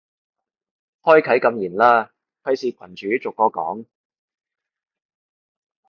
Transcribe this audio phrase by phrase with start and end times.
[1.03, 2.11] 開啟禁言啦，
[2.41, 3.85] 費事群主逐個講